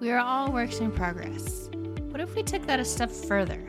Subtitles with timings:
[0.00, 1.70] We are all works in progress.
[2.10, 3.60] What if we took that a step further?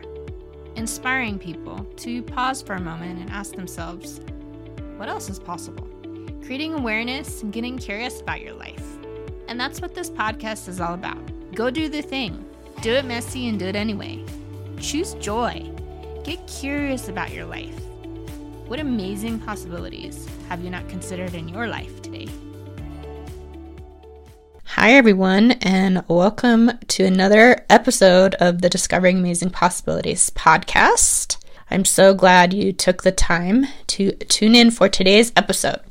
[0.75, 4.21] Inspiring people to pause for a moment and ask themselves,
[4.97, 5.87] what else is possible?
[6.43, 8.97] Creating awareness and getting curious about your life.
[9.47, 11.17] And that's what this podcast is all about.
[11.55, 12.45] Go do the thing,
[12.83, 14.23] do it messy and do it anyway.
[14.79, 15.67] Choose joy.
[16.23, 17.81] Get curious about your life.
[18.67, 22.27] What amazing possibilities have you not considered in your life today?
[24.81, 31.35] Hi, everyone, and welcome to another episode of the Discovering Amazing Possibilities podcast.
[31.69, 35.81] I'm so glad you took the time to tune in for today's episode.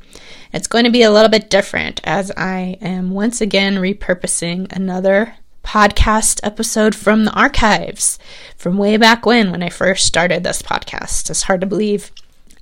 [0.54, 5.34] It's going to be a little bit different as I am once again repurposing another
[5.62, 8.18] podcast episode from the archives
[8.56, 11.28] from way back when, when I first started this podcast.
[11.28, 12.10] It's hard to believe.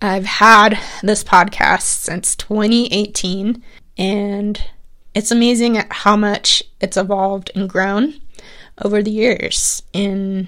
[0.03, 3.62] I've had this podcast since 2018,
[3.97, 4.65] and
[5.16, 8.12] it's amazing at how much it's evolved and grown
[8.84, 10.47] over the years in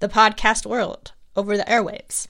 [0.00, 2.26] the podcast world, over the airwaves.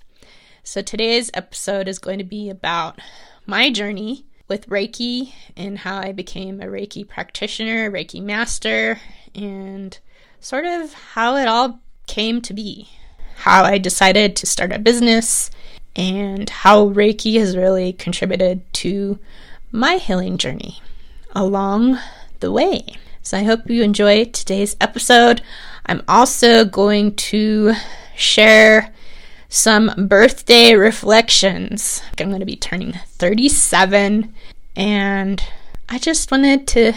[0.62, 3.00] So today's episode is going to be about
[3.44, 9.00] my journey with Reiki and how I became a Reiki practitioner, Reiki master,
[9.34, 9.98] and
[10.38, 12.88] sort of how it all came to be.
[13.34, 15.50] How I decided to start a business
[15.96, 19.18] and how Reiki has really contributed to
[19.72, 20.78] my healing journey
[21.32, 21.98] along
[22.40, 22.84] the way.
[23.22, 25.42] So I hope you enjoy today's episode.
[25.86, 27.74] I'm also going to
[28.16, 28.92] share
[29.48, 32.02] some birthday reflections.
[32.18, 34.34] I'm going to be turning 37
[34.76, 35.42] and
[35.88, 36.92] I just wanted to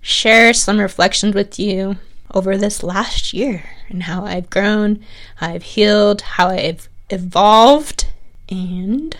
[0.00, 1.96] share some reflections with you
[2.32, 5.04] over this last year and how I've grown,
[5.36, 8.06] how I've healed, how I've evolved,
[8.48, 9.16] and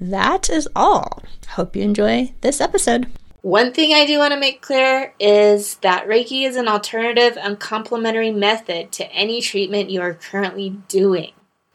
[0.00, 1.22] that is all.
[1.50, 3.06] Hope you enjoy this episode.
[3.42, 7.58] One thing I do want to make clear is that Reiki is an alternative and
[7.58, 11.32] complementary method to any treatment you are currently doing.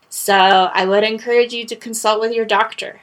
[0.08, 3.02] So I would encourage you to consult with your doctor.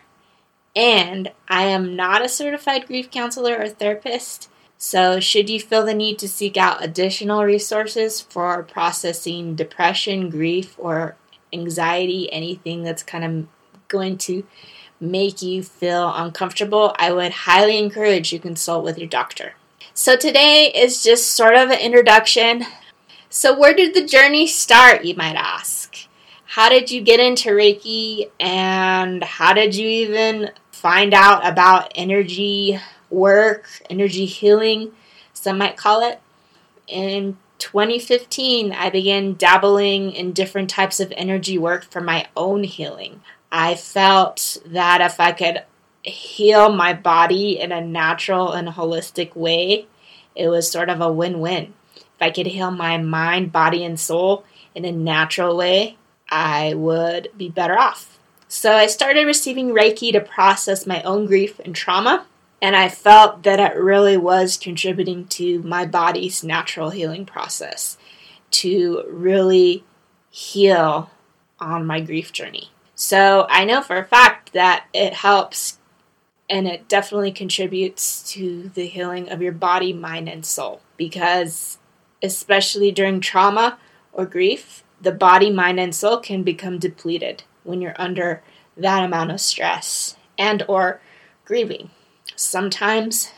[0.74, 5.94] And I am not a certified grief counselor or therapist, so should you feel the
[5.94, 11.16] need to seek out additional resources for processing depression, grief, or
[11.52, 13.46] anxiety, anything that's kind of
[13.88, 14.44] going to
[15.10, 19.54] make you feel uncomfortable, I would highly encourage you consult with your doctor.
[19.92, 22.64] So today is just sort of an introduction.
[23.30, 25.96] So where did the journey start, you might ask?
[26.46, 32.78] How did you get into Reiki and how did you even find out about energy
[33.10, 34.92] work, energy healing,
[35.32, 36.20] some might call it?
[36.86, 43.22] In 2015, I began dabbling in different types of energy work for my own healing.
[43.56, 45.62] I felt that if I could
[46.02, 49.86] heal my body in a natural and holistic way,
[50.34, 51.72] it was sort of a win win.
[51.94, 54.44] If I could heal my mind, body, and soul
[54.74, 55.96] in a natural way,
[56.28, 58.18] I would be better off.
[58.48, 62.26] So I started receiving Reiki to process my own grief and trauma,
[62.60, 67.98] and I felt that it really was contributing to my body's natural healing process
[68.50, 69.84] to really
[70.28, 71.08] heal
[71.60, 72.70] on my grief journey.
[72.94, 75.78] So I know for a fact that it helps
[76.48, 80.80] and it definitely contributes to the healing of your body, mind, and soul.
[80.96, 81.78] Because,
[82.22, 83.78] especially during trauma
[84.12, 88.42] or grief, the body, mind, and soul can become depleted when you're under
[88.76, 91.00] that amount of stress and or
[91.44, 91.90] grieving.
[92.36, 93.32] Sometimes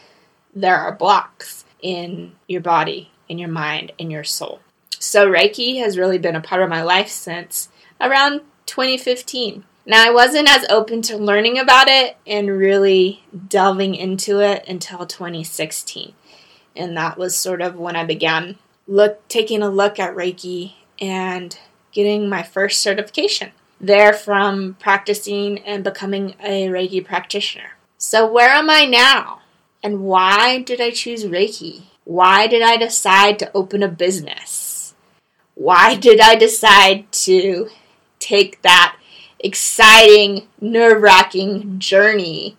[0.55, 4.61] there are blocks in your body, in your mind, in your soul.
[4.99, 7.69] So Reiki has really been a part of my life since
[8.01, 9.65] around 2015.
[9.87, 15.07] Now, I wasn't as open to learning about it and really delving into it until
[15.07, 16.13] 2016.
[16.75, 21.59] And that was sort of when I began look taking a look at Reiki and
[21.93, 27.77] getting my first certification there from practicing and becoming a Reiki practitioner.
[27.99, 29.41] So, where am I now?
[29.83, 31.85] And why did I choose Reiki?
[32.05, 34.95] Why did I decide to open a business?
[35.55, 37.69] Why did I decide to
[38.27, 38.97] take that
[39.39, 42.57] exciting, nerve wracking journey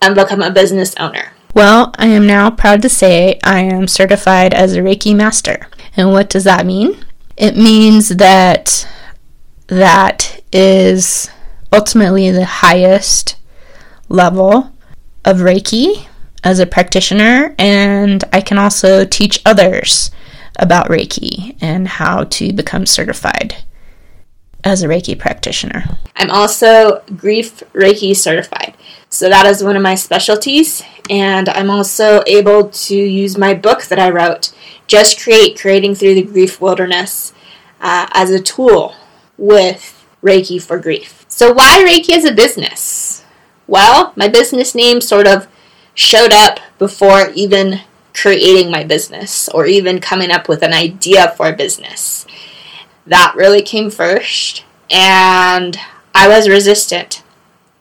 [0.00, 1.32] and become a business owner?
[1.54, 5.66] Well, I am now proud to say I am certified as a Reiki master.
[5.96, 7.04] And what does that mean?
[7.36, 8.88] It means that
[9.66, 11.30] that is
[11.72, 13.36] ultimately the highest
[14.08, 14.72] level
[15.24, 16.06] of Reiki
[16.44, 20.10] as a practitioner, and I can also teach others
[20.56, 23.56] about Reiki and how to become certified
[24.64, 25.84] as a Reiki practitioner.
[26.16, 28.74] I'm also Grief Reiki certified.
[29.08, 30.82] So that is one of my specialties.
[31.08, 34.54] And I'm also able to use my book that I wrote,
[34.86, 37.32] Just Create Creating Through the Grief Wilderness,
[37.80, 38.94] uh, as a tool
[39.36, 41.24] with Reiki for grief.
[41.28, 43.24] So, why Reiki as a business?
[43.66, 45.48] Well, my business name sort of
[45.94, 47.80] showed up before even
[48.14, 52.26] creating my business or even coming up with an idea for a business.
[53.10, 55.76] That really came first, and
[56.14, 57.24] I was resistant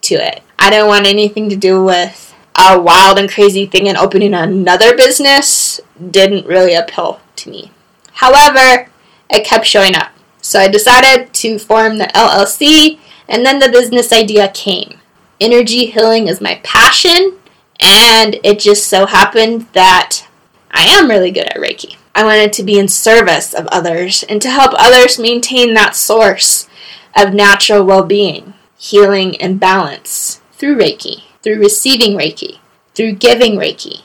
[0.02, 0.42] to it.
[0.58, 4.98] I didn't want anything to do with a wild and crazy thing and opening another
[4.98, 5.80] business
[6.10, 7.72] didn't really appeal to me.
[8.14, 8.90] However,
[9.30, 10.10] it kept showing up.
[10.42, 12.98] So I decided to form the LLC,
[13.28, 14.98] and then the business idea came.
[15.40, 17.38] Energy healing is my passion,
[17.80, 20.26] and it just so happened that
[20.72, 21.98] I am really good at Reiki.
[22.20, 26.68] I wanted to be in service of others and to help others maintain that source
[27.16, 32.60] of natural well being, healing, and balance through Reiki, through receiving Reiki,
[32.94, 34.02] through giving Reiki.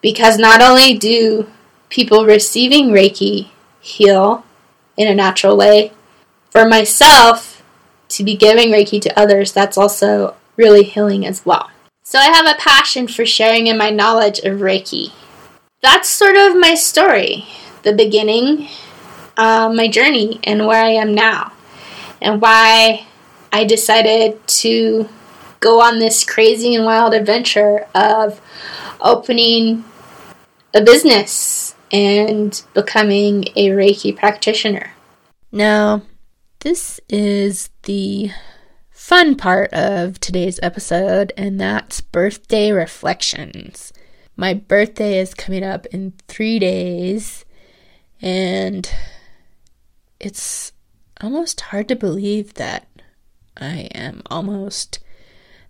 [0.00, 1.48] Because not only do
[1.90, 4.44] people receiving Reiki heal
[4.96, 5.92] in a natural way,
[6.50, 7.62] for myself
[8.08, 11.70] to be giving Reiki to others, that's also really healing as well.
[12.02, 15.12] So I have a passion for sharing in my knowledge of Reiki.
[15.84, 17.44] That's sort of my story,
[17.82, 18.70] the beginning,
[19.36, 21.52] uh, my journey, and where I am now,
[22.22, 23.06] and why
[23.52, 25.06] I decided to
[25.60, 28.40] go on this crazy and wild adventure of
[28.98, 29.84] opening
[30.72, 34.92] a business and becoming a Reiki practitioner.
[35.52, 36.00] Now,
[36.60, 38.30] this is the
[38.90, 43.92] fun part of today's episode, and that's birthday reflections.
[44.36, 47.44] My birthday is coming up in three days,
[48.20, 48.90] and
[50.18, 50.72] it's
[51.20, 52.88] almost hard to believe that
[53.56, 54.98] I am almost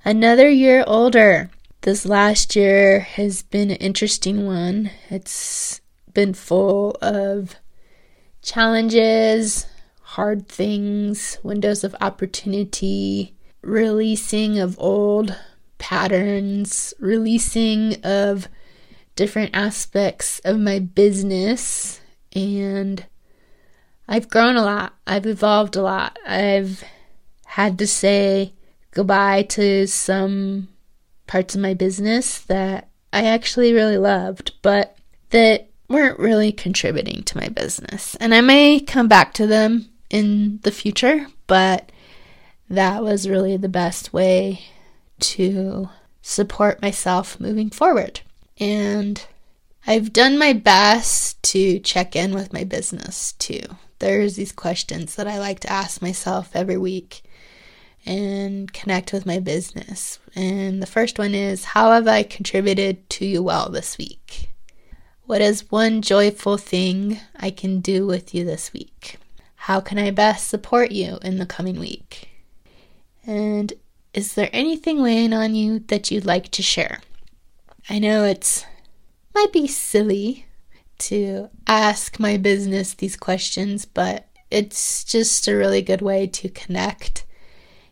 [0.02, 1.50] another year older.
[1.82, 4.90] This last year has been an interesting one.
[5.10, 5.82] It's
[6.14, 7.56] been full of
[8.40, 9.66] challenges,
[10.00, 15.36] hard things, windows of opportunity, releasing of old
[15.76, 18.48] patterns, releasing of
[19.16, 22.00] different aspects of my business,
[22.34, 23.04] and
[24.08, 24.94] I've grown a lot.
[25.06, 26.18] I've evolved a lot.
[26.26, 26.84] I've
[27.46, 28.52] had to say
[28.90, 30.68] goodbye to some
[31.26, 34.96] parts of my business that I actually really loved, but
[35.30, 38.14] that weren't really contributing to my business.
[38.16, 41.90] And I may come back to them in the future, but
[42.68, 44.62] that was really the best way
[45.20, 45.88] to
[46.22, 48.20] support myself moving forward.
[48.58, 49.24] And
[49.86, 53.62] I've done my best to check in with my business too.
[53.98, 57.22] There's these questions that I like to ask myself every week
[58.06, 60.18] and connect with my business.
[60.34, 64.48] And the first one is How have I contributed to you well this week?
[65.26, 69.16] What is one joyful thing I can do with you this week?
[69.56, 72.28] How can I best support you in the coming week?
[73.26, 73.72] And
[74.12, 77.00] is there anything weighing on you that you'd like to share?
[77.88, 78.64] I know it's
[79.34, 80.46] might be silly
[80.98, 87.26] to ask my business these questions, but it's just a really good way to connect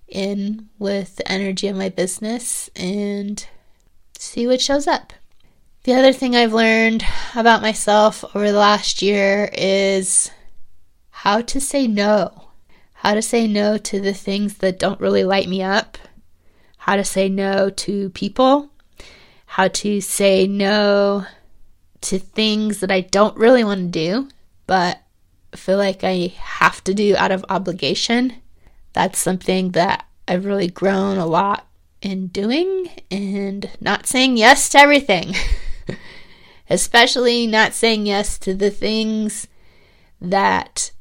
[0.09, 3.45] in with the energy of my business and
[4.19, 5.13] see what shows up.
[5.85, 7.05] The other thing I've learned
[7.35, 10.31] about myself over the last year is
[11.11, 12.49] how to say no.
[12.95, 15.99] How to say no to the things that don't really light me up.
[16.79, 18.72] How to say no to people.
[19.53, 21.27] How to say no
[22.01, 24.29] to things that I don't really want to do,
[24.67, 25.03] but
[25.55, 28.33] feel like I have to do out of obligation.
[28.95, 31.67] That's something that I've really grown a lot
[32.01, 35.35] in doing and not saying yes to everything.
[36.71, 39.49] Especially not saying yes to the things
[40.19, 40.93] that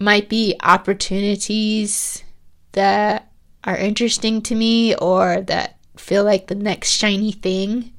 [0.00, 2.24] might be opportunities
[2.72, 3.30] that
[3.64, 7.92] are interesting to me or that feel like the next shiny thing.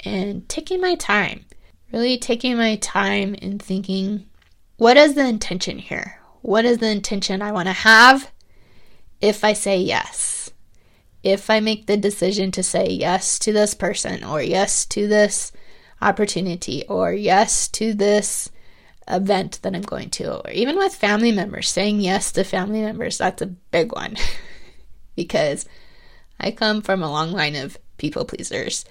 [0.00, 1.46] And taking my time,
[1.92, 4.26] really taking my time and thinking,
[4.76, 6.20] what is the intention here?
[6.42, 8.30] What is the intention I want to have
[9.20, 10.50] if I say yes?
[11.22, 15.52] If I make the decision to say yes to this person or yes to this
[16.02, 18.50] opportunity or yes to this
[19.08, 23.18] event that I'm going to, or even with family members, saying yes to family members,
[23.18, 24.16] that's a big one
[25.16, 25.66] because
[26.38, 28.84] I come from a long line of people pleasers.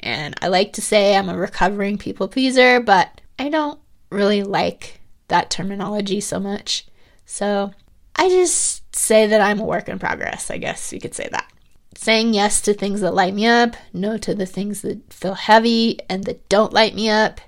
[0.00, 3.80] And I like to say I'm a recovering people pleaser, but I don't
[4.10, 6.86] really like that terminology so much.
[7.24, 7.72] So
[8.16, 11.50] I just say that I'm a work in progress, I guess you could say that.
[11.98, 15.98] saying yes to things that light me up, no to the things that feel heavy
[16.08, 17.40] and that don't light me up.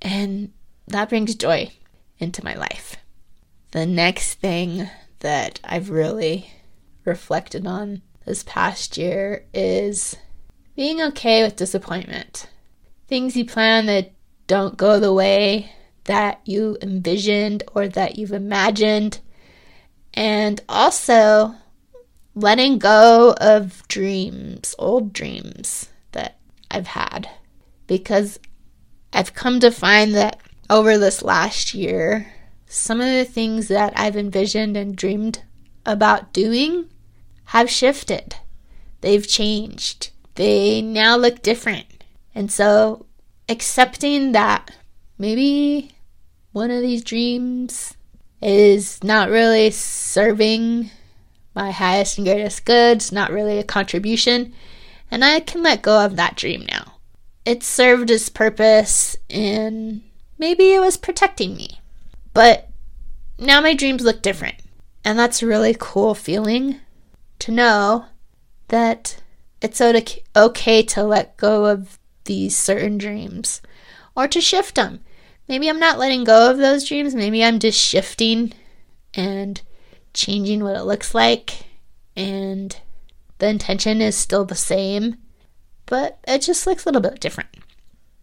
[0.00, 0.52] And
[0.86, 1.72] that brings joy
[2.18, 2.96] into my life.
[3.72, 4.88] The next thing
[5.20, 6.50] that I've really
[7.04, 10.16] reflected on this past year is
[10.74, 12.48] being okay with disappointment.
[13.08, 14.12] Things you plan that
[14.46, 15.72] don't go the way
[16.04, 19.20] that you envisioned or that you've imagined.
[20.14, 21.54] And also
[22.34, 26.38] letting go of dreams, old dreams that
[26.70, 27.28] I've had.
[27.86, 28.38] Because
[29.12, 32.32] I've come to find that over this last year,
[32.66, 35.42] some of the things that I've envisioned and dreamed
[35.84, 36.88] about doing
[37.46, 38.36] have shifted.
[39.00, 40.10] They've changed.
[40.34, 41.86] They now look different.
[42.34, 43.06] And so
[43.48, 44.70] accepting that
[45.18, 45.92] maybe
[46.52, 47.94] one of these dreams
[48.42, 50.90] is not really serving
[51.54, 54.52] my highest and greatest goods, not really a contribution,
[55.10, 56.94] and I can let go of that dream now.
[57.44, 60.02] It served its purpose and
[60.38, 61.80] maybe it was protecting me.
[62.34, 62.68] But
[63.38, 64.56] now my dreams look different.
[65.04, 66.80] And that's a really cool feeling
[67.46, 68.06] to know
[68.68, 69.22] that
[69.62, 73.62] it's okay to let go of these certain dreams
[74.16, 74.98] or to shift them.
[75.46, 77.14] Maybe I'm not letting go of those dreams.
[77.14, 78.52] Maybe I'm just shifting
[79.14, 79.62] and
[80.12, 81.66] changing what it looks like.
[82.16, 82.76] And
[83.38, 85.14] the intention is still the same,
[85.86, 87.50] but it just looks a little bit different.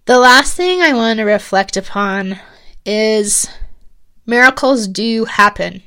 [0.04, 2.42] The last thing I want to reflect upon
[2.86, 3.48] is
[4.26, 5.82] miracles do happen.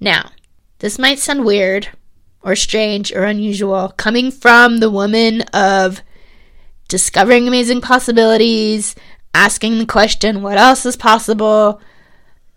[0.00, 0.32] Now,
[0.80, 1.88] this might sound weird
[2.42, 6.02] or strange or unusual coming from the woman of
[6.88, 8.94] discovering amazing possibilities,
[9.34, 11.80] asking the question, what else is possible?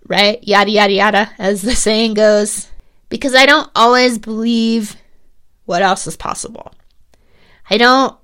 [0.08, 0.44] Right?
[0.44, 2.70] Yada, yada, yada, as the saying goes.
[3.10, 4.96] Because I don't always believe
[5.66, 6.74] what else is possible.
[7.70, 8.16] I don't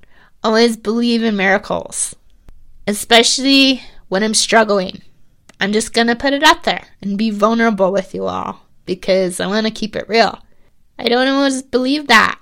[0.44, 2.16] always believe in miracles
[2.88, 5.02] especially when I'm struggling.
[5.60, 9.48] I'm just gonna put it out there and be vulnerable with you all because I
[9.48, 10.40] wanna keep it real.
[11.02, 12.38] I don't always believe that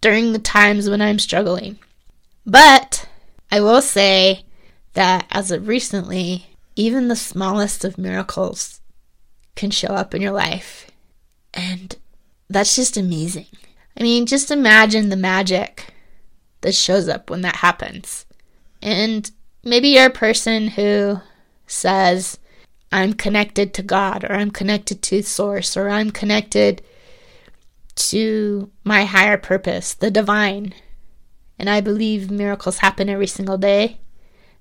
[0.00, 1.78] during the times when I'm struggling.
[2.46, 3.06] But
[3.50, 4.46] I will say
[4.94, 8.80] that as of recently, even the smallest of miracles
[9.56, 10.90] can show up in your life.
[11.52, 11.94] And
[12.48, 13.46] that's just amazing.
[13.98, 15.92] I mean, just imagine the magic
[16.62, 18.24] that shows up when that happens.
[18.80, 19.30] And
[19.62, 21.20] maybe you're a person who
[21.66, 22.38] says,
[22.90, 26.82] I'm connected to God, or I'm connected to Source, or I'm connected
[27.94, 30.74] to my higher purpose, the divine.
[31.58, 33.98] And I believe miracles happen every single day,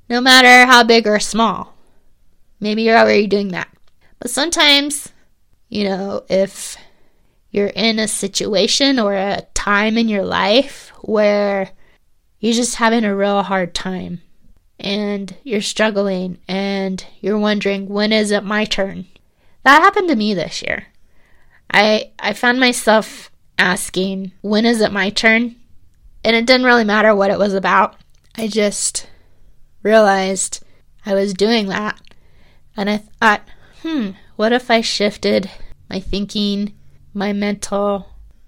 [0.09, 1.73] no matter how big or small.
[2.59, 3.69] Maybe you're already doing that.
[4.19, 5.11] But sometimes,
[5.69, 6.77] you know, if
[7.49, 11.71] you're in a situation or a time in your life where
[12.39, 14.21] you're just having a real hard time,
[14.81, 19.05] and you're struggling and you're wondering when is it my turn.
[19.63, 20.87] That happened to me this year.
[21.71, 25.55] I I found myself asking when is it my turn?
[26.23, 27.95] And it didn't really matter what it was about.
[28.35, 29.07] I just
[29.81, 30.63] realized
[31.05, 31.99] I was doing that.
[32.77, 33.41] And I thought,
[33.81, 35.49] hmm, what if I shifted
[35.89, 36.73] my thinking,
[37.13, 38.07] my mental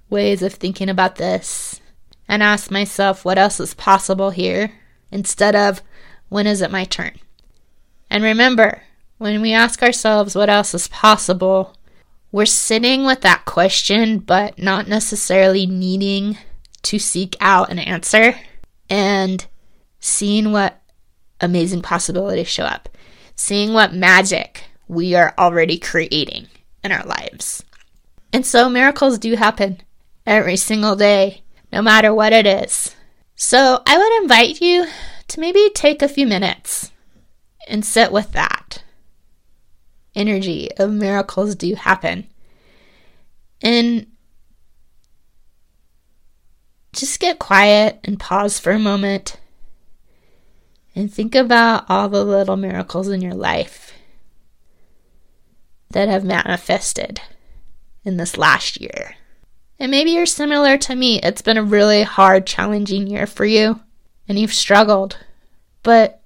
[0.09, 1.81] ways of thinking about this,
[2.27, 4.71] and asked myself what else is possible here
[5.11, 5.81] instead of
[6.29, 7.19] when is it my turn?
[8.09, 8.83] And remember,
[9.17, 11.75] when we ask ourselves what else is possible,
[12.33, 16.35] we're sitting with that question, but not necessarily needing
[16.81, 18.35] to seek out an answer
[18.89, 19.45] and
[19.99, 20.81] seeing what
[21.39, 22.89] amazing possibilities show up,
[23.35, 26.47] seeing what magic we are already creating
[26.83, 27.63] in our lives.
[28.33, 29.81] And so miracles do happen
[30.25, 32.95] every single day, no matter what it is.
[33.35, 34.87] So I would invite you
[35.27, 36.91] to maybe take a few minutes
[37.67, 38.82] and sit with that
[40.15, 42.27] energy of miracles do happen.
[43.61, 44.07] And
[46.93, 49.39] just get quiet and pause for a moment
[50.95, 53.93] and think about all the little miracles in your life
[55.89, 57.21] that have manifested
[58.03, 59.15] in this last year.
[59.79, 61.19] And maybe you're similar to me.
[61.21, 63.81] It's been a really hard, challenging year for you
[64.27, 65.17] and you've struggled.
[65.81, 66.21] But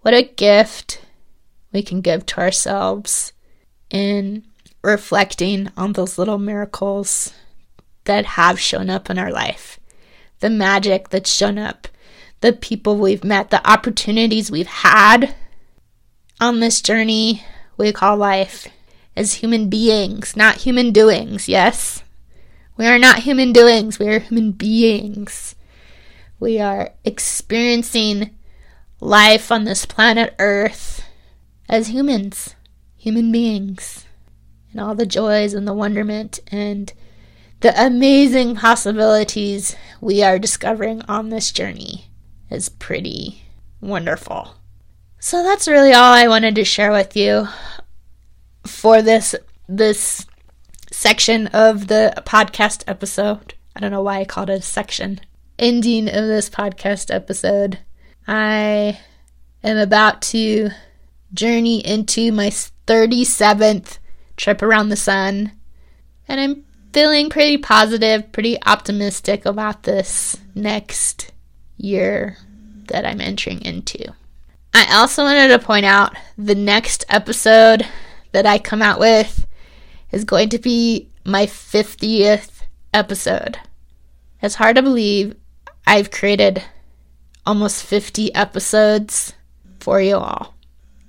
[0.00, 1.00] what a gift
[1.72, 3.31] we can give to ourselves
[3.92, 4.42] in
[4.82, 7.32] reflecting on those little miracles
[8.04, 9.78] that have shown up in our life,
[10.40, 11.86] the magic that's shown up,
[12.40, 15.36] the people we've met, the opportunities we've had
[16.40, 17.44] on this journey
[17.76, 18.66] we call life
[19.14, 22.02] as human beings, not human doings, yes?
[22.76, 25.54] We are not human doings, we are human beings.
[26.40, 28.30] We are experiencing
[29.00, 31.04] life on this planet Earth
[31.68, 32.56] as humans,
[33.02, 34.06] human beings,
[34.70, 36.92] and all the joys and the wonderment and
[37.58, 42.06] the amazing possibilities we are discovering on this journey
[42.48, 43.42] is pretty
[43.80, 44.54] wonderful.
[45.18, 47.48] So that's really all I wanted to share with you
[48.64, 49.34] for this
[49.68, 50.24] this
[50.92, 53.54] section of the podcast episode.
[53.74, 55.20] I don't know why I called it a section.
[55.58, 57.80] Ending of this podcast episode.
[58.28, 59.00] I
[59.64, 60.70] am about to
[61.34, 62.48] journey into my
[62.86, 63.98] 37th
[64.36, 65.52] trip around the sun,
[66.28, 71.32] and I'm feeling pretty positive, pretty optimistic about this next
[71.76, 72.36] year
[72.86, 74.12] that I'm entering into.
[74.74, 77.86] I also wanted to point out the next episode
[78.32, 79.46] that I come out with
[80.10, 82.62] is going to be my 50th
[82.92, 83.58] episode.
[84.40, 85.36] It's hard to believe
[85.86, 86.62] I've created
[87.44, 89.34] almost 50 episodes
[89.80, 90.54] for you all.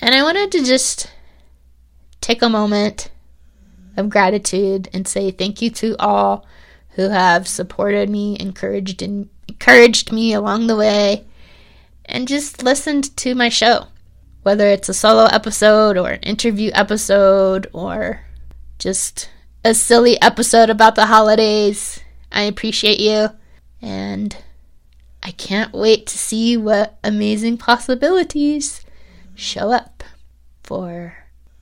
[0.04, 1.10] And I wanted to just
[2.20, 3.10] take a moment
[3.96, 6.46] of gratitude and say thank you to all
[6.96, 11.24] who have supported me, encouraged and encouraged me along the way,
[12.04, 13.86] and just listened to my show.
[14.42, 18.26] Whether it's a solo episode or an interview episode or
[18.80, 19.30] just
[19.64, 23.30] a silly episode about the holidays, I appreciate you.
[23.82, 24.36] And
[25.24, 28.83] I can't wait to see what amazing possibilities
[29.36, 30.04] show up
[30.64, 31.16] for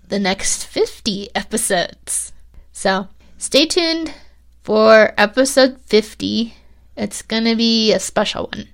[0.07, 2.33] the next 50 episodes.
[2.71, 4.13] So stay tuned
[4.63, 6.53] for episode 50.
[6.97, 8.67] It's going to be a special one.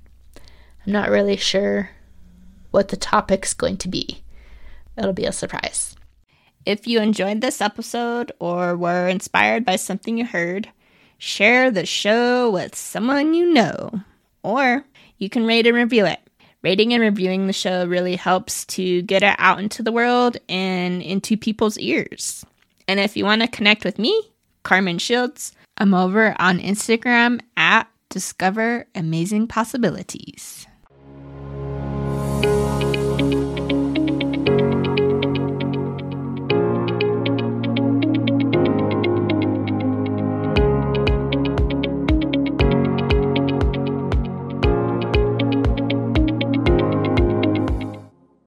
[0.86, 1.92] I'm not really sure
[2.72, 4.24] what the topic's going to be.
[4.98, 5.96] It'll be a surprise.
[6.66, 10.70] If you enjoyed this episode or were inspired by something you heard,
[11.18, 14.02] share the show with someone you know.
[14.44, 14.84] Or
[15.18, 16.20] you can rate and review it.
[16.64, 21.02] Rating and reviewing the show really helps to get it out into the world and
[21.02, 22.46] into people's ears.
[22.88, 24.32] And if you want to connect with me,
[24.64, 30.66] Carmen Shields, I'm over on Instagram at Discover Amazing Possibilities.